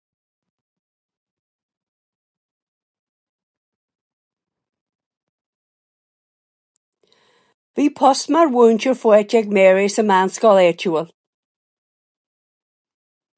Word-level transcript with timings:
Bhí 7.79 7.83
post 8.01 8.25
mar 8.33 8.51
mhúinteoir 8.55 8.99
faighte 9.03 9.37
ag 9.41 9.53
Mary 9.59 9.87
sa 9.97 10.07
meánscoil 10.09 10.63
áitiúil. 10.63 11.09